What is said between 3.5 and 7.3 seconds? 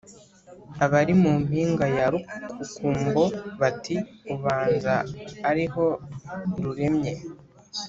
bati: Ubanza ariho ruremye,